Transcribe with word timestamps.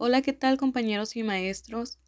Hola, 0.00 0.22
¿qué 0.22 0.32
tal 0.32 0.58
compañeros 0.58 1.16
y 1.16 1.24
maestros? 1.24 1.98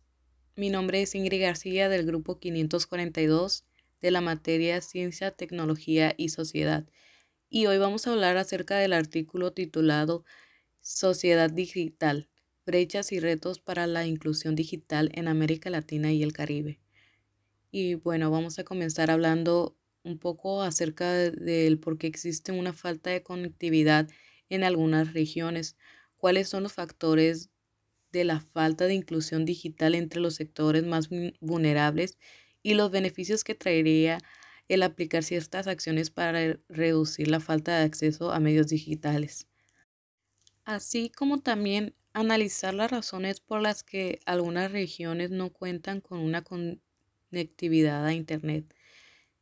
Mi 0.55 0.71
nombre 0.71 1.03
es 1.03 1.17
Ingrid 1.17 1.43
García 1.43 1.89
del 1.89 2.07
grupo 2.07 2.39
542 2.39 3.65
de 4.01 4.11
la 4.13 4.21
materia 4.21 4.81
Ciencia, 4.81 5.33
Tecnología 5.33 6.15
y 6.17 6.29
Sociedad. 6.29 6.87
Y 7.49 7.67
hoy 7.67 7.79
vamos 7.79 8.07
a 8.07 8.13
hablar 8.13 8.37
acerca 8.37 8.79
del 8.79 8.93
artículo 8.93 9.53
titulado 9.53 10.25
Sociedad 10.81 11.51
Digital, 11.51 12.29
brechas 12.65 13.11
y 13.11 13.19
retos 13.19 13.59
para 13.59 13.89
la 13.89 14.07
inclusión 14.07 14.55
digital 14.55 15.11
en 15.13 15.27
América 15.27 15.69
Latina 15.69 16.13
y 16.13 16.23
el 16.23 16.33
Caribe. 16.33 16.79
Y 17.73 17.97
bueno, 17.97 18.31
vamos 18.31 18.61
a 18.61 18.65
comenzar 18.65 19.11
hablando 19.11 19.77
un 20.05 20.17
poco 20.21 20.63
acerca 20.63 21.13
del 21.13 21.81
por 21.81 21.99
qué 21.99 22.07
existe 22.07 22.53
una 22.53 22.73
falta 22.73 23.11
de 23.11 23.25
conectividad 23.25 24.09
en 24.49 24.63
algunas 24.63 25.13
regiones, 25.13 25.77
cuáles 26.19 26.49
son 26.49 26.63
los 26.63 26.73
factores 26.73 27.51
de 28.13 28.25
la 28.25 28.41
falta 28.41 28.87
de 28.87 28.95
inclusión 28.95 29.45
digital 29.45 29.95
entre 29.95 30.21
los 30.21 30.35
sectores 30.35 30.85
más 30.85 31.09
vulnerables 31.41 32.19
y 32.63 32.75
los 32.75 32.91
beneficios 32.91 33.45
que 33.45 33.55
traería 33.55 34.19
el 34.69 34.83
aplicar 34.83 35.25
ciertas 35.25 35.67
acciones 35.67 36.11
para 36.11 36.59
reducir 36.69 37.29
la 37.29 37.41
falta 37.41 37.79
de 37.79 37.85
acceso 37.85 38.33
a 38.33 38.41
medios 38.41 38.69
digitales. 38.69 39.47
Así 40.65 41.11
como 41.11 41.39
también 41.39 41.95
analizar 42.13 42.75
las 42.75 42.91
razones 42.91 43.41
por 43.41 43.61
las 43.61 43.83
que 43.83 44.21
algunas 44.27 44.71
regiones 44.71 45.31
no 45.31 45.51
cuentan 45.51 46.01
con 46.01 46.19
una 46.19 46.43
conectividad 46.43 48.07
a 48.07 48.13
Internet, 48.13 48.75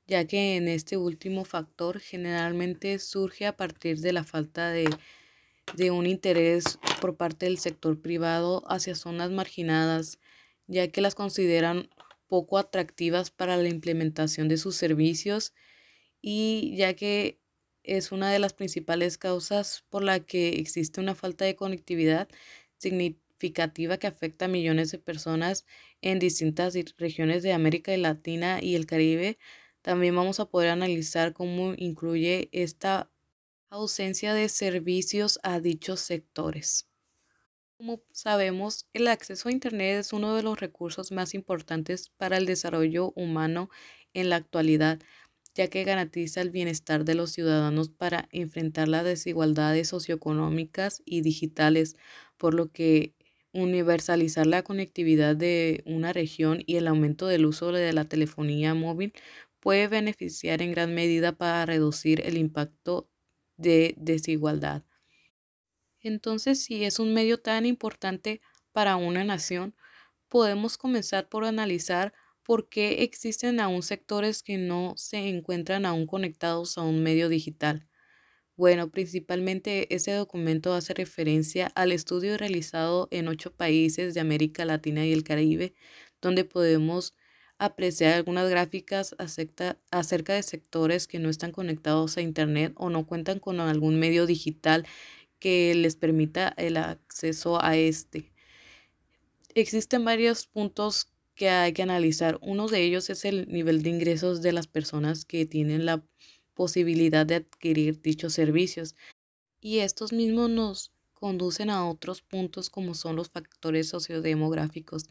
ya 0.07 0.27
que 0.27 0.57
en 0.57 0.69
este 0.69 0.97
último 0.97 1.45
factor 1.45 2.01
generalmente 2.01 2.99
surge 2.99 3.47
a 3.47 3.57
partir 3.57 4.01
de 4.01 4.13
la 4.13 4.25
falta 4.25 4.71
de 4.71 4.89
de 5.75 5.91
un 5.91 6.07
interés 6.07 6.79
por 7.01 7.17
parte 7.17 7.47
del 7.47 7.59
sector 7.59 8.01
privado 8.01 8.65
hacia 8.71 8.95
zonas 8.95 9.31
marginadas, 9.31 10.19
ya 10.67 10.89
que 10.89 11.01
las 11.01 11.15
consideran 11.15 11.91
poco 12.29 12.59
atractivas 12.59 13.31
para 13.31 13.57
la 13.57 13.69
implementación 13.69 14.49
de 14.49 14.59
sus 14.59 14.77
servicios 14.77 15.55
y 16.21 16.75
ya 16.77 16.95
que 16.95 17.41
es 17.85 18.13
una 18.13 18.31
de 18.31 18.39
las 18.39 18.53
principales 18.53 19.19
causas 19.19 19.85
por 19.89 20.05
la 20.05 20.21
que 20.21 20.51
existe 20.61 21.01
una 21.01 21.15
falta 21.15 21.45
de 21.45 21.57
conectividad 21.57 22.29
significativa 22.77 23.99
que 23.99 24.07
afecta 24.07 24.45
a 24.47 24.49
millones 24.49 24.91
de 24.91 24.99
personas 24.99 25.65
en 26.03 26.19
distintas 26.19 26.75
regiones 26.99 27.43
de 27.43 27.53
América 27.53 27.97
Latina 27.97 28.63
y 28.63 28.75
el 28.75 28.87
Caribe. 28.87 29.39
También 29.83 30.15
vamos 30.15 30.41
a 30.41 30.47
poder 30.51 30.71
analizar 30.71 31.33
cómo 31.33 31.75
incluye 31.77 32.49
esta 32.53 33.11
ausencia 33.71 34.35
de 34.35 34.49
servicios 34.49 35.39
a 35.43 35.61
dichos 35.61 36.01
sectores. 36.01 36.89
Como 37.79 38.03
sabemos, 38.13 38.89
el 38.93 39.09
acceso 39.09 39.49
a 39.49 39.53
Internet 39.53 40.01
es 40.01 40.13
uno 40.13 40.35
de 40.37 40.43
los 40.43 40.61
recursos 40.61 41.13
más 41.13 41.35
importantes 41.35 42.11
para 42.17 42.37
el 42.39 42.47
desarrollo 42.47 43.13
humano 43.17 43.71
en 44.15 44.31
la 44.31 44.37
actualidad, 44.37 45.01
ya 45.55 45.69
que 45.69 45.85
garantiza 45.85 46.41
el 46.41 46.51
bienestar 46.51 47.05
de 47.05 47.15
los 47.15 47.33
ciudadanos 47.33 47.89
para 47.91 48.29
enfrentar 48.33 48.89
las 48.89 49.05
desigualdades 49.05 49.89
socioeconómicas 49.89 51.03
y 51.05 51.21
digitales, 51.23 51.97
por 52.37 52.55
lo 52.55 52.71
que 52.73 53.15
universalizar 53.53 54.47
la 54.47 54.63
conectividad 54.63 55.37
de 55.37 55.83
una 55.87 56.13
región 56.13 56.63
y 56.67 56.77
el 56.77 56.87
aumento 56.89 57.27
del 57.27 57.47
uso 57.47 57.73
de 57.73 57.93
la 57.93 58.05
telefonía 58.07 58.75
móvil 58.75 59.13
puede 59.61 59.89
beneficiar 59.89 60.63
en 60.63 60.73
gran 60.73 60.95
medida 60.95 61.33
para 61.33 61.67
reducir 61.67 62.21
el 62.27 62.37
impacto 62.39 63.09
de 63.59 63.95
desigualdad. 63.99 64.85
Entonces, 66.01 66.63
si 66.63 66.85
es 66.85 66.99
un 66.99 67.13
medio 67.13 67.39
tan 67.39 67.67
importante 67.67 68.41
para 68.73 68.97
una 68.97 69.25
nación, 69.25 69.75
podemos 70.29 70.79
comenzar 70.79 71.29
por 71.29 71.45
analizar 71.45 72.15
por 72.43 72.69
qué 72.71 73.03
existen 73.03 73.61
aún 73.61 73.83
sectores 73.83 74.43
que 74.43 74.57
no 74.57 74.95
se 74.97 75.29
encuentran 75.29 75.85
aún 75.85 76.07
conectados 76.07 76.79
a 76.79 76.83
un 76.83 77.03
medio 77.03 77.29
digital. 77.29 77.87
Bueno, 78.57 78.91
principalmente 78.91 79.95
ese 79.95 80.13
documento 80.13 80.75
hace 80.75 80.95
referencia 80.95 81.69
al 81.75 81.93
estudio 81.93 82.37
realizado 82.37 83.09
en 83.11 83.29
ocho 83.29 83.55
países 83.55 84.15
de 84.15 84.21
América 84.21 84.65
Latina 84.65 85.07
y 85.07 85.13
el 85.13 85.25
Caribe, 85.25 85.75
donde 86.21 86.45
podemos 86.45 87.15
apreciar 87.59 88.15
algunas 88.15 88.49
gráficas 88.49 89.15
acerca, 89.19 90.35
de 90.35 90.43
sectores 90.43 91.07
que 91.07 91.19
no 91.19 91.29
están 91.29 91.53
conectados 91.53 92.17
a 92.17 92.23
Internet 92.23 92.73
o 92.77 92.89
no 92.89 93.07
cuentan 93.07 93.41
con 93.41 93.61
algún 93.61 93.99
medio 93.99 94.27
digital 94.27 94.87
que 95.39 95.75
les 95.75 95.97
permita 95.97 96.55
el 96.57 96.77
acceso 96.77 97.63
a 97.63 97.77
este. 97.77 98.33
Existen 99.55 100.05
varios 100.05 100.47
puntos 100.47 101.09
que 101.35 101.51
hay 101.51 101.73
que 101.73 101.83
analizar. 101.83 102.39
Uno 102.43 102.69
de 102.69 102.83
ellos 102.83 103.11
es 103.11 103.25
el 103.25 103.49
nivel 103.49 103.83
de 103.83 103.91
ingresos 103.91 104.43
de 104.43 104.53
las 104.53 104.67
personas 104.67 105.25
que 105.25 105.47
tienen 105.47 105.85
la 105.85 106.05
posibilidad 106.55 107.27
de 107.27 107.37
adquirir 107.37 108.01
dichos 108.01 108.35
servicios. 108.35 108.95
Y 109.61 109.79
estos 109.79 110.13
mismos 110.13 110.51
nos 110.51 110.93
conducen 111.13 111.71
a 111.71 111.89
otros 111.89 112.23
puntos 112.23 112.71
como 112.71 112.95
son 112.95 113.17
los 113.17 113.31
factores 113.31 113.89
sociodemográficos 113.89 115.07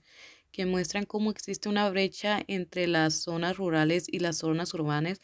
que 0.52 0.66
muestran 0.66 1.06
cómo 1.06 1.32
existe 1.32 1.70
una 1.70 1.90
brecha 1.90 2.44
entre 2.48 2.88
las 2.88 3.16
zonas 3.16 3.58
rurales 3.58 4.06
y 4.10 4.20
las 4.20 4.38
zonas 4.38 4.74
urbanas, 4.74 5.22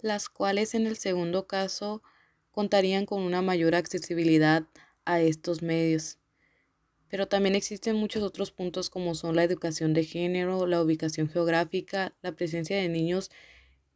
las 0.00 0.28
cuales 0.28 0.74
en 0.74 0.86
el 0.86 0.96
segundo 0.96 1.46
caso 1.46 2.02
contarían 2.50 3.06
con 3.06 3.22
una 3.22 3.42
mayor 3.42 3.74
accesibilidad 3.74 4.66
a 5.04 5.20
estos 5.20 5.62
medios. 5.62 6.18
Pero 7.08 7.28
también 7.28 7.54
existen 7.54 7.96
muchos 7.96 8.22
otros 8.22 8.52
puntos 8.52 8.88
como 8.88 9.14
son 9.14 9.36
la 9.36 9.44
educación 9.44 9.92
de 9.92 10.04
género, 10.04 10.66
la 10.66 10.80
ubicación 10.80 11.28
geográfica, 11.28 12.14
la 12.22 12.32
presencia 12.32 12.76
de 12.76 12.88
niños 12.88 13.30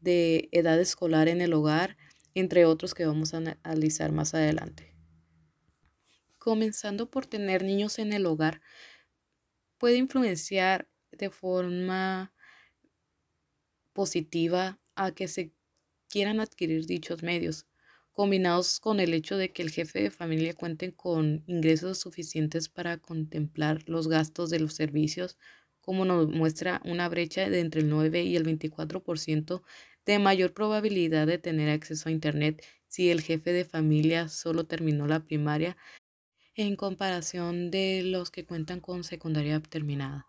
de 0.00 0.48
edad 0.52 0.78
escolar 0.80 1.28
en 1.28 1.40
el 1.40 1.54
hogar, 1.54 1.96
entre 2.34 2.66
otros 2.66 2.94
que 2.94 3.06
vamos 3.06 3.32
a 3.32 3.38
analizar 3.62 4.12
más 4.12 4.34
adelante. 4.34 4.94
Comenzando 6.38 7.10
por 7.10 7.26
tener 7.26 7.64
niños 7.64 7.98
en 7.98 8.12
el 8.12 8.26
hogar, 8.26 8.60
puede 9.78 9.96
influenciar 9.96 10.88
de 11.12 11.30
forma 11.30 12.32
positiva 13.92 14.78
a 14.94 15.12
que 15.12 15.28
se 15.28 15.52
quieran 16.08 16.40
adquirir 16.40 16.86
dichos 16.86 17.22
medios, 17.22 17.66
combinados 18.12 18.80
con 18.80 19.00
el 19.00 19.12
hecho 19.14 19.36
de 19.36 19.52
que 19.52 19.62
el 19.62 19.70
jefe 19.70 20.02
de 20.02 20.10
familia 20.10 20.54
cuente 20.54 20.94
con 20.94 21.44
ingresos 21.46 21.98
suficientes 21.98 22.68
para 22.68 22.98
contemplar 22.98 23.82
los 23.86 24.08
gastos 24.08 24.50
de 24.50 24.60
los 24.60 24.74
servicios, 24.74 25.36
como 25.80 26.04
nos 26.04 26.28
muestra 26.28 26.80
una 26.84 27.08
brecha 27.08 27.48
de 27.48 27.60
entre 27.60 27.82
el 27.82 27.90
9 27.90 28.22
y 28.22 28.36
el 28.36 28.44
24% 28.44 29.62
de 30.06 30.18
mayor 30.18 30.54
probabilidad 30.54 31.26
de 31.26 31.38
tener 31.38 31.68
acceso 31.68 32.08
a 32.08 32.12
Internet 32.12 32.64
si 32.88 33.10
el 33.10 33.20
jefe 33.20 33.52
de 33.52 33.64
familia 33.64 34.28
solo 34.28 34.64
terminó 34.64 35.06
la 35.06 35.24
primaria 35.24 35.76
en 36.56 36.74
comparación 36.74 37.70
de 37.70 38.02
los 38.02 38.30
que 38.30 38.46
cuentan 38.46 38.80
con 38.80 39.04
secundaria 39.04 39.60
terminada. 39.60 40.26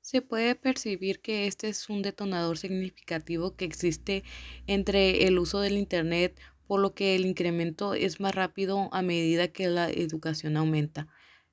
Se 0.00 0.22
puede 0.22 0.54
percibir 0.54 1.20
que 1.20 1.46
este 1.46 1.68
es 1.68 1.90
un 1.90 2.00
detonador 2.00 2.56
significativo 2.56 3.54
que 3.54 3.66
existe 3.66 4.24
entre 4.66 5.26
el 5.26 5.38
uso 5.38 5.60
del 5.60 5.76
Internet, 5.76 6.40
por 6.66 6.80
lo 6.80 6.94
que 6.94 7.14
el 7.14 7.26
incremento 7.26 7.92
es 7.94 8.18
más 8.18 8.34
rápido 8.34 8.88
a 8.92 9.02
medida 9.02 9.48
que 9.48 9.68
la 9.68 9.90
educación 9.90 10.56
aumenta. 10.56 11.06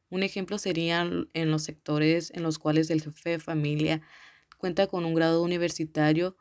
Un 0.10 0.24
ejemplo 0.24 0.58
sería 0.60 1.02
en 1.34 1.52
los 1.52 1.64
sectores 1.64 2.32
en 2.34 2.44
los 2.44 2.60
cuales 2.60 2.90
el 2.90 3.02
jefe 3.02 3.32
de 3.32 3.40
familia 3.40 4.02
cuenta 4.58 4.88
con 4.88 5.04
un 5.04 5.14
grado 5.14 5.44
universitario, 5.44 6.38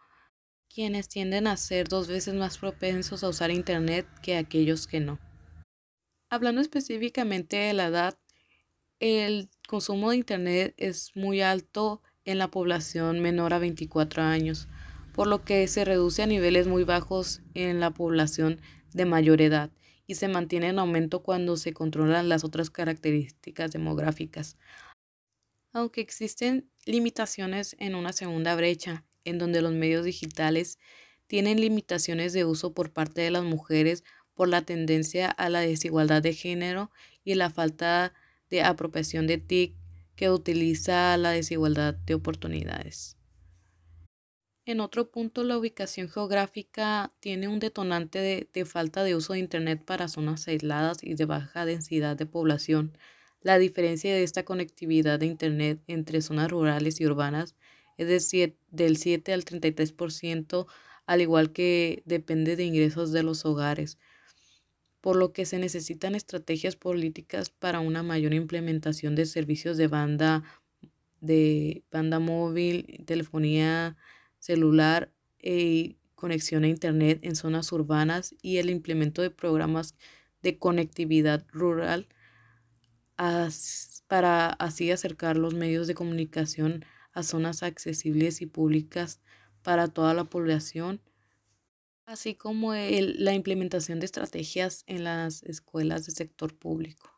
quienes 0.73 1.09
tienden 1.09 1.47
a 1.47 1.57
ser 1.57 1.89
dos 1.89 2.07
veces 2.07 2.35
más 2.35 2.59
propensos 2.59 3.25
a 3.25 3.29
usar 3.29 3.51
Internet 3.51 4.07
que 4.23 4.37
aquellos 4.37 4.87
que 4.87 5.01
no. 5.01 5.32
Hablando 6.33 6.63
específicamente 6.63 7.57
de 7.57 7.75
la 7.75 7.89
edad, 7.89 8.19
el 9.01 9.51
consumo 9.69 10.09
de 10.09 10.17
Internet 10.17 10.73
es 10.79 11.15
muy 11.15 11.43
alto 11.43 12.01
en 12.25 12.39
la 12.39 12.51
población 12.51 13.21
menor 13.21 13.53
a 13.53 13.59
24 13.59 14.23
años, 14.23 14.67
por 15.13 15.27
lo 15.27 15.45
que 15.45 15.69
se 15.69 15.85
reduce 15.85 16.23
a 16.23 16.27
niveles 16.27 16.67
muy 16.67 16.85
bajos 16.85 17.43
en 17.53 17.81
la 17.81 17.91
población 17.91 18.63
de 18.95 19.05
mayor 19.05 19.43
edad 19.43 19.73
y 20.07 20.15
se 20.15 20.27
mantiene 20.29 20.69
en 20.69 20.79
aumento 20.79 21.23
cuando 21.23 21.59
se 21.59 21.75
controlan 21.75 22.31
las 22.31 22.45
otras 22.45 22.71
características 22.71 23.71
demográficas. 23.71 24.57
Aunque 25.75 26.01
existen 26.01 26.71
limitaciones 26.87 27.77
en 27.79 27.95
una 27.95 28.15
segunda 28.15 28.57
brecha, 28.57 29.05
en 29.25 29.37
donde 29.37 29.61
los 29.61 29.73
medios 29.73 30.07
digitales 30.07 30.79
tienen 31.27 31.61
limitaciones 31.61 32.33
de 32.33 32.47
uso 32.47 32.73
por 32.73 32.91
parte 32.91 33.21
de 33.21 33.31
las 33.31 33.45
mujeres 33.45 34.03
por 34.35 34.49
la 34.49 34.63
tendencia 34.63 35.31
a 35.31 35.49
la 35.49 35.61
desigualdad 35.61 36.23
de 36.23 36.35
género 36.35 36.91
y 37.25 37.35
la 37.35 37.51
falta 37.51 38.13
de 38.51 38.63
apropiación 38.63 39.27
de 39.27 39.39
TIC 39.39 39.75
que 40.17 40.31
utiliza 40.31 41.17
la 41.17 41.31
desigualdad 41.31 41.95
de 41.95 42.15
oportunidades. 42.15 43.17
En 44.65 44.79
otro 44.79 45.11
punto, 45.11 45.43
la 45.43 45.59
ubicación 45.59 46.09
geográfica 46.09 47.13
tiene 47.19 47.49
un 47.49 47.59
detonante 47.59 48.21
de, 48.21 48.49
de, 48.53 48.65
falta 48.65 49.03
de 49.03 49.17
uso 49.17 49.33
de 49.33 49.41
Internet 49.41 49.83
para 49.85 50.07
zonas 50.07 50.47
aisladas 50.47 51.03
y 51.03 51.15
de 51.15 51.25
baja 51.25 51.65
densidad 51.65 52.17
de 52.17 52.27
población, 52.27 52.97
La 53.41 53.59
diferencia 53.59 54.15
de 54.15 54.23
esta 54.23 54.45
conectividad 54.45 55.19
de 55.19 55.27
Internet 55.27 55.81
entre 55.89 56.23
zonas 56.23 56.49
rurales 56.49 57.01
y 57.01 57.07
urbanas 57.07 57.57
es 57.97 58.31
de 58.31 58.55
del 58.71 58.97
7 58.97 59.33
al 59.33 59.45
33%, 59.45 60.67
al 61.07 61.21
igual 61.21 61.53
que 61.53 62.03
depende 62.07 62.55
de 62.55 62.65
ingresos 62.65 63.11
de 63.11 63.25
los 63.25 63.45
hogares, 63.45 63.99
por 65.03 65.17
lo 65.17 65.35
que 65.35 65.45
se 65.45 65.59
necesitan 65.59 66.15
estrategias 66.15 66.77
políticas 66.77 67.51
para 67.51 67.81
una 67.81 68.03
mayor 68.03 68.33
implementación 68.33 69.15
de 69.15 69.27
servicios 69.27 69.77
de 69.77 69.89
banda 69.89 70.45
de 71.21 71.85
banda 71.93 72.19
móvil, 72.19 73.05
telefonía 73.07 73.97
celular 74.39 75.13
y 75.41 75.99
conexión 76.15 76.65
a 76.65 76.69
internet 76.69 77.21
en 77.23 77.37
zonas 77.37 77.71
urbanas 77.73 78.35
y 78.43 78.57
el 78.57 78.71
implemento 78.71 79.23
de 79.23 79.31
programas 79.31 79.95
de 80.43 80.59
conectividad 80.59 81.45
rural 81.53 82.09
para 84.09 84.49
así 84.49 84.91
acercar 84.91 85.37
los 85.37 85.55
medios 85.55 85.87
de 85.87 85.95
comunicación 85.95 86.85
a 87.13 87.23
zonas 87.23 87.63
accesibles 87.63 88.41
y 88.41 88.47
públicas 88.47 89.21
para 89.63 89.89
toda 89.89 90.15
la 90.15 90.25
población, 90.25 91.01
así 92.13 92.35
como 92.35 92.75
la 92.75 93.35
implementación 93.35 93.99
de 93.99 94.07
estrategias 94.07 94.85
en 94.87 95.05
las 95.05 95.43
escuelas 95.45 96.07
del 96.07 96.15
sector 96.15 96.55
público. 96.55 97.11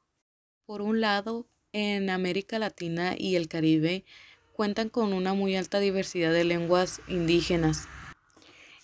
Por 0.67 0.82
un 0.82 1.00
lado, 1.00 1.46
en 1.73 2.08
América 2.11 2.58
Latina 2.58 3.14
y 3.19 3.35
el 3.35 3.49
Caribe 3.49 4.05
cuentan 4.52 4.88
con 4.88 5.12
una 5.12 5.35
muy 5.35 5.56
alta 5.56 5.81
diversidad 5.81 6.32
de 6.32 6.44
lenguas 6.44 7.00
indígenas. 7.08 7.88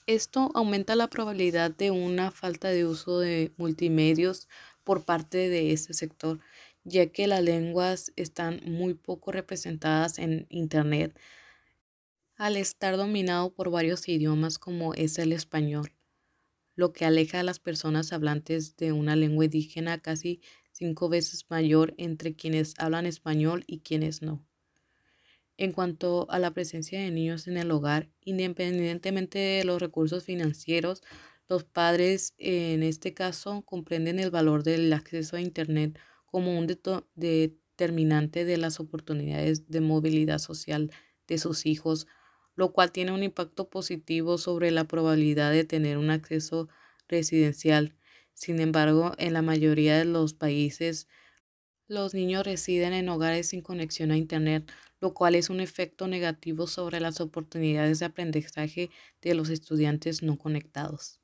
Esto 0.07 0.51
aumenta 0.55 0.97
la 0.97 1.07
probabilidad 1.07 1.71
de 1.71 1.93
una 1.93 2.33
falta 2.33 2.69
de 2.69 2.85
uso 2.85 3.21
de 3.21 3.53
multimedios 3.56 4.49
por 4.83 5.05
parte 5.05 5.49
de 5.49 5.73
este 5.73 5.95
sector, 5.95 6.41
ya 6.83 7.06
que 7.06 7.29
las 7.29 7.45
lenguas 7.45 8.13
están 8.17 8.61
muy 8.65 8.95
poco 8.95 9.31
representadas 9.31 10.19
en 10.19 10.47
Internet 10.51 11.17
al 12.41 12.56
estar 12.56 12.97
dominado 12.97 13.53
por 13.53 13.71
varios 13.71 14.09
idiomas 14.09 14.59
como 14.59 14.95
es 14.95 15.19
el 15.19 15.31
español, 15.33 15.93
lo 16.75 16.93
que 16.93 17.05
aleja 17.05 17.40
a 17.40 17.43
las 17.43 17.58
personas 17.58 18.12
hablantes 18.12 18.76
de 18.76 18.93
una 18.93 19.17
lengua 19.17 19.44
indígena 19.44 19.99
casi 19.99 20.40
cinco 20.72 21.08
veces 21.08 21.44
mayor 21.49 21.94
entre 21.99 22.34
quienes 22.34 22.75
hablan 22.78 23.06
español 23.06 23.64
y 23.67 23.81
quienes 23.81 24.22
no. 24.22 24.46
En 25.56 25.72
cuanto 25.72 26.26
a 26.31 26.38
la 26.38 26.52
presencia 26.52 27.00
de 27.00 27.11
niños 27.11 27.46
en 27.46 27.58
el 27.58 27.70
hogar, 27.70 28.08
independientemente 28.25 29.38
de 29.38 29.64
los 29.64 29.81
recursos 29.81 30.25
financieros, 30.25 31.02
los 31.49 31.64
padres 31.64 32.32
en 32.38 32.82
este 32.82 33.12
caso 33.12 33.62
comprenden 33.67 34.19
el 34.20 34.31
valor 34.31 34.62
del 34.62 34.90
acceso 34.93 35.37
a 35.37 35.40
Internet 35.40 35.99
como 36.25 36.58
un 36.58 36.67
determinante 36.67 38.44
de 38.44 38.56
las 38.56 38.81
oportunidades 38.81 39.69
de 39.69 39.81
movilidad 39.81 40.38
social 40.38 40.90
de 41.26 41.38
sus 41.38 41.67
hijos, 41.67 42.06
lo 42.61 42.75
cual 42.75 42.93
tiene 42.93 43.12
un 43.12 43.23
impacto 43.23 43.71
positivo 43.71 44.37
sobre 44.37 44.71
la 44.71 44.85
probabilidad 44.85 45.51
de 45.51 45.65
tener 45.65 45.97
un 45.97 46.11
acceso 46.11 46.69
residencial. 47.09 47.97
Sin 48.35 48.61
embargo, 48.61 49.12
en 49.17 49.33
la 49.33 49.41
mayoría 49.41 49.97
de 49.97 50.05
los 50.05 50.35
países, 50.35 51.09
los 51.89 52.12
niños 52.12 52.45
residen 52.45 52.93
en 52.93 53.09
hogares 53.09 53.49
sin 53.49 53.62
conexión 53.62 54.11
a 54.11 54.19
Internet, 54.19 54.71
lo 55.01 55.15
cual 55.15 55.37
es 55.37 55.49
un 55.49 55.61
efecto 55.61 56.07
negativo 56.07 56.67
sobre 56.67 57.01
las 57.01 57.23
oportunidades 57.23 58.01
de 58.01 58.05
aprendizaje 58.05 58.91
de 59.23 59.35
los 59.35 59.49
estudiantes 59.49 60.23
no 60.23 60.37
conectados. 60.37 61.19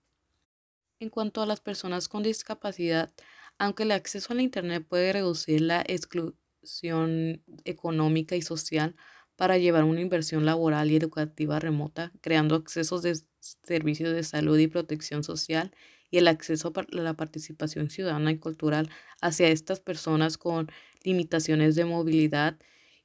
En 1.00 1.10
cuanto 1.10 1.42
a 1.42 1.46
las 1.46 1.60
personas 1.60 2.08
con 2.08 2.22
discapacidad, 2.22 3.12
aunque 3.58 3.82
el 3.82 3.92
acceso 3.92 4.32
a 4.32 4.36
la 4.36 4.42
Internet 4.42 4.86
puede 4.88 5.12
reducir 5.12 5.60
la 5.60 5.84
exclusión 5.86 7.44
económica 7.66 8.36
y 8.36 8.40
social 8.40 8.96
para 9.36 9.58
llevar 9.58 9.84
una 9.84 10.00
inversión 10.00 10.44
laboral 10.44 10.90
y 10.90 10.96
educativa 10.96 11.60
remota, 11.60 12.12
creando 12.20 12.54
accesos 12.56 13.02
de 13.02 13.18
servicios 13.40 14.12
de 14.14 14.24
salud 14.24 14.58
y 14.58 14.66
protección 14.66 15.22
social 15.22 15.72
y 16.10 16.18
el 16.18 16.28
acceso 16.28 16.72
a 16.74 16.84
la 16.88 17.14
participación 17.14 17.90
ciudadana 17.90 18.30
y 18.32 18.38
cultural 18.38 18.90
hacia 19.20 19.48
estas 19.48 19.80
personas 19.80 20.38
con 20.38 20.68
limitaciones 21.04 21.74
de 21.74 21.84
movilidad 21.84 22.58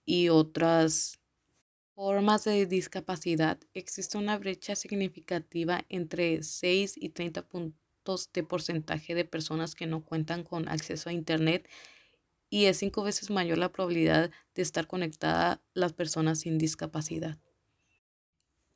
y 0.06 0.30
otras 0.30 1.20
formas 1.96 2.46
de 2.46 2.66
discapacidad, 2.66 3.60
existe 3.74 4.18
una 4.18 4.38
brecha 4.38 4.76
significativa 4.76 5.86
entre 5.90 6.42
6 6.42 6.96
y 6.98 7.10
30 7.10 7.44
puntos 7.48 8.32
de 8.34 8.44
porcentaje 8.44 9.14
de 9.14 9.26
personas 9.26 9.76
que 9.76 9.86
no 9.86 10.04
cuentan 10.04 10.44
con 10.44 10.68
acceso 10.68 11.10
a 11.10 11.14
Internet 11.14 11.70
y 12.52 12.66
es 12.66 12.78
cinco 12.78 13.02
veces 13.02 13.32
mayor 13.32 13.58
la 13.58 13.72
probabilidad 13.72 14.30
de 14.54 14.62
estar 14.62 14.86
conectada 14.86 15.64
las 15.74 15.94
personas 15.94 16.42
sin 16.42 16.58
discapacidad. 16.60 17.40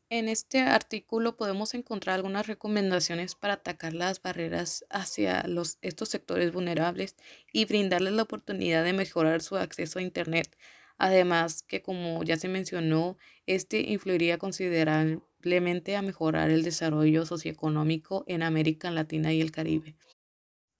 En 0.09 0.29
este 0.29 0.61
artículo 0.61 1.35
podemos 1.35 1.73
encontrar 1.73 2.15
algunas 2.15 2.47
recomendaciones 2.47 3.35
para 3.35 3.55
atacar 3.55 3.93
las 3.93 4.21
barreras 4.21 4.85
hacia 4.89 5.45
los, 5.47 5.77
estos 5.81 6.09
sectores 6.09 6.53
vulnerables 6.53 7.15
y 7.51 7.65
brindarles 7.65 8.13
la 8.13 8.23
oportunidad 8.23 8.83
de 8.85 8.93
mejorar 8.93 9.41
su 9.41 9.57
acceso 9.57 9.99
a 9.99 10.03
Internet. 10.03 10.55
Además 10.97 11.63
que, 11.63 11.81
como 11.81 12.23
ya 12.23 12.37
se 12.37 12.47
mencionó, 12.47 13.17
este 13.45 13.81
influiría 13.81 14.37
considerablemente 14.37 15.97
a 15.97 16.01
mejorar 16.01 16.49
el 16.49 16.63
desarrollo 16.63 17.25
socioeconómico 17.25 18.23
en 18.27 18.43
América 18.43 18.91
Latina 18.91 19.33
y 19.33 19.41
el 19.41 19.51
Caribe, 19.51 19.97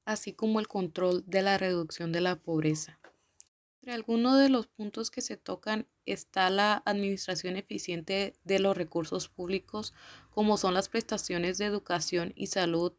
así 0.06 0.34
como 0.34 0.60
el 0.60 0.68
control 0.68 1.24
de 1.28 1.42
la 1.42 1.58
reducción 1.58 2.12
de 2.12 2.22
la 2.22 2.38
pobreza. 2.38 3.00
Entre 3.82 3.94
algunos 3.94 4.40
de 4.40 4.50
los 4.50 4.68
puntos 4.68 5.12
que 5.12 5.22
se 5.22 5.38
tocan 5.38 5.88
está 6.06 6.50
la 6.50 6.82
administración 6.86 7.56
eficiente 7.56 8.34
de 8.44 8.60
los 8.60 8.76
recursos 8.76 9.30
públicos, 9.30 9.94
como 10.32 10.58
son 10.58 10.74
las 10.74 10.90
prestaciones 10.90 11.58
de 11.58 11.66
educación 11.66 12.34
y 12.36 12.48
salud 12.48 12.94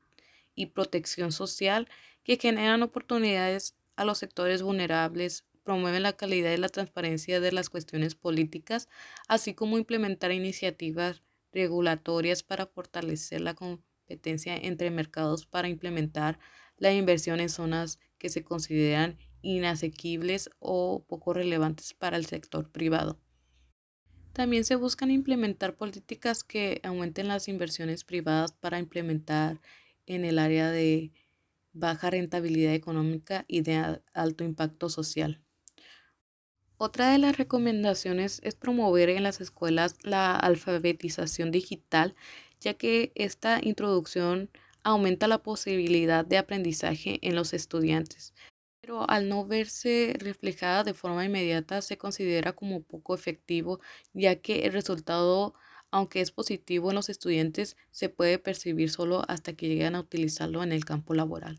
y 0.54 0.66
protección 0.66 1.32
social, 1.32 1.88
que 2.22 2.36
generan 2.36 2.82
oportunidades 2.82 3.74
a 3.96 4.04
los 4.04 4.18
sectores 4.18 4.62
vulnerables, 4.62 5.44
promueven 5.64 6.04
la 6.04 6.12
calidad 6.12 6.52
y 6.52 6.56
la 6.56 6.68
transparencia 6.68 7.40
de 7.40 7.50
las 7.50 7.68
cuestiones 7.68 8.14
políticas, 8.14 8.88
así 9.26 9.54
como 9.54 9.78
implementar 9.78 10.30
iniciativas 10.30 11.22
regulatorias 11.52 12.42
para 12.44 12.66
fortalecer 12.66 13.40
la 13.40 13.54
competencia 14.06 14.56
entre 14.56 14.90
mercados 14.92 15.46
para 15.46 15.68
implementar 15.68 16.38
la 16.78 16.92
inversión 16.92 17.40
en 17.40 17.48
zonas 17.48 17.98
que 18.18 18.28
se 18.28 18.44
consideran 18.44 19.18
inasequibles 19.42 20.48
o 20.60 21.04
poco 21.08 21.34
relevantes 21.34 21.92
para 21.92 22.16
el 22.16 22.26
sector 22.26 22.70
privado. 22.70 23.18
También 24.32 24.64
se 24.64 24.76
buscan 24.76 25.10
implementar 25.10 25.76
políticas 25.76 26.44
que 26.44 26.80
aumenten 26.84 27.26
las 27.26 27.48
inversiones 27.48 28.04
privadas 28.04 28.52
para 28.52 28.78
implementar 28.78 29.60
en 30.06 30.24
el 30.24 30.38
área 30.38 30.70
de 30.70 31.12
baja 31.72 32.10
rentabilidad 32.10 32.74
económica 32.74 33.44
y 33.48 33.62
de 33.62 34.00
alto 34.14 34.44
impacto 34.44 34.88
social. 34.88 35.40
Otra 36.78 37.10
de 37.10 37.18
las 37.18 37.38
recomendaciones 37.38 38.40
es 38.44 38.54
promover 38.54 39.08
en 39.08 39.22
las 39.22 39.40
escuelas 39.40 39.96
la 40.02 40.36
alfabetización 40.36 41.50
digital, 41.50 42.14
ya 42.60 42.74
que 42.74 43.12
esta 43.14 43.60
introducción 43.62 44.50
aumenta 44.82 45.28
la 45.28 45.42
posibilidad 45.42 46.24
de 46.24 46.38
aprendizaje 46.38 47.18
en 47.22 47.34
los 47.34 47.52
estudiantes, 47.52 48.34
pero 48.80 49.08
al 49.10 49.28
no 49.28 49.44
verse 49.46 50.14
reflejada 50.18 50.84
de 50.84 50.94
forma 50.94 51.24
inmediata 51.24 51.82
se 51.82 51.98
considera 51.98 52.52
como 52.52 52.82
poco 52.82 53.14
efectivo, 53.14 53.80
ya 54.12 54.36
que 54.36 54.64
el 54.66 54.72
resultado, 54.72 55.54
aunque 55.90 56.20
es 56.20 56.30
positivo 56.30 56.90
en 56.90 56.96
los 56.96 57.08
estudiantes, 57.08 57.76
se 57.90 58.08
puede 58.08 58.38
percibir 58.38 58.90
solo 58.90 59.24
hasta 59.26 59.54
que 59.54 59.68
llegan 59.68 59.96
a 59.96 60.00
utilizarlo 60.00 60.62
en 60.62 60.72
el 60.72 60.84
campo 60.84 61.14
laboral. 61.14 61.58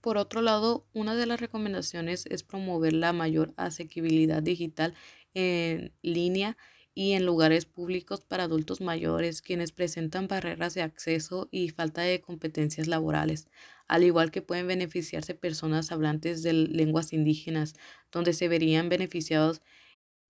Por 0.00 0.16
otro 0.16 0.40
lado, 0.40 0.86
una 0.94 1.14
de 1.14 1.26
las 1.26 1.40
recomendaciones 1.40 2.24
es 2.26 2.42
promover 2.42 2.94
la 2.94 3.12
mayor 3.12 3.52
asequibilidad 3.56 4.42
digital 4.42 4.94
en 5.34 5.92
línea 6.00 6.56
y 7.00 7.12
en 7.12 7.24
lugares 7.24 7.64
públicos 7.64 8.22
para 8.22 8.42
adultos 8.42 8.80
mayores 8.80 9.40
quienes 9.40 9.70
presentan 9.70 10.26
barreras 10.26 10.74
de 10.74 10.82
acceso 10.82 11.48
y 11.52 11.68
falta 11.68 12.02
de 12.02 12.20
competencias 12.20 12.88
laborales, 12.88 13.46
al 13.86 14.02
igual 14.02 14.32
que 14.32 14.42
pueden 14.42 14.66
beneficiarse 14.66 15.36
personas 15.36 15.92
hablantes 15.92 16.42
de 16.42 16.52
lenguas 16.54 17.12
indígenas, 17.12 17.74
donde 18.10 18.32
se 18.32 18.48
verían 18.48 18.88
beneficiados 18.88 19.62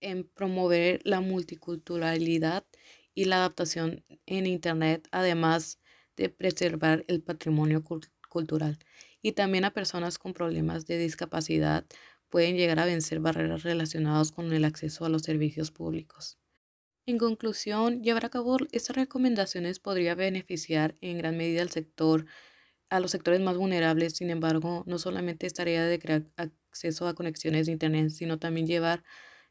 en 0.02 0.24
promover 0.24 1.00
la 1.04 1.22
multiculturalidad 1.22 2.66
y 3.14 3.24
la 3.24 3.36
adaptación 3.36 4.04
en 4.26 4.46
Internet, 4.46 5.08
además 5.10 5.80
de 6.16 6.28
preservar 6.28 7.04
el 7.08 7.22
patrimonio 7.22 7.82
cultural 8.28 8.78
y 9.22 9.32
también 9.32 9.64
a 9.64 9.72
personas 9.72 10.18
con 10.18 10.34
problemas 10.34 10.86
de 10.86 10.98
discapacidad 10.98 11.86
pueden 12.28 12.56
llegar 12.56 12.78
a 12.78 12.84
vencer 12.86 13.20
barreras 13.20 13.62
relacionadas 13.62 14.32
con 14.32 14.52
el 14.52 14.66
acceso 14.66 15.06
a 15.06 15.08
los 15.08 15.22
servicios 15.22 15.70
públicos. 15.70 16.38
En 17.08 17.16
conclusión, 17.16 18.02
llevar 18.02 18.26
a 18.26 18.28
cabo 18.28 18.58
estas 18.70 18.94
recomendaciones 18.94 19.80
podría 19.80 20.14
beneficiar 20.14 20.94
en 21.00 21.16
gran 21.16 21.38
medida 21.38 21.62
al 21.62 21.70
sector 21.70 22.26
a 22.90 23.00
los 23.00 23.12
sectores 23.12 23.40
más 23.40 23.56
vulnerables. 23.56 24.12
Sin 24.18 24.28
embargo, 24.28 24.84
no 24.86 24.98
solamente 24.98 25.46
es 25.46 25.54
tarea 25.54 25.86
de 25.86 25.98
crear 25.98 26.26
acceso 26.36 27.08
a 27.08 27.14
conexiones 27.14 27.64
de 27.64 27.72
Internet, 27.72 28.10
sino 28.10 28.38
también 28.38 28.66
llevar, 28.66 29.04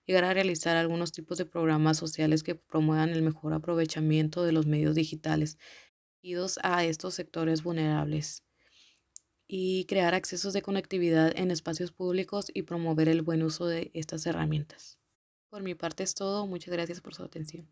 llegar 0.05 0.25
a 0.25 0.35
realizar 0.35 0.77
algunos 0.77 1.11
tipos 1.13 1.39
de 1.39 1.45
programas 1.47 1.97
sociales 1.97 2.43
que 2.43 2.53
promuevan 2.53 3.09
el 3.09 3.23
mejor 3.23 3.53
aprovechamiento 3.53 4.43
de 4.43 4.51
los 4.51 4.67
medios 4.67 4.93
digitales 4.93 5.57
a 6.61 6.85
estos 6.85 7.15
sectores 7.15 7.63
vulnerables 7.63 8.43
y 9.47 9.85
crear 9.85 10.13
accesos 10.13 10.53
de 10.53 10.61
conectividad 10.61 11.33
en 11.35 11.49
espacios 11.49 11.91
públicos 11.91 12.51
y 12.53 12.63
promover 12.63 13.09
el 13.09 13.23
buen 13.23 13.41
uso 13.41 13.65
de 13.65 13.89
estas 13.95 14.27
herramientas. 14.27 14.96
Por 15.49 15.61
mi 15.61 15.75
parte 15.75 16.03
es 16.03 16.13
todo. 16.13 16.45
Muchas 16.47 16.73
gracias 16.73 17.01
por 17.01 17.15
su 17.15 17.23
atención. 17.23 17.67